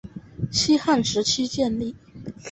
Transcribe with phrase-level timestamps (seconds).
[0.51, 1.95] 西汉时期建立。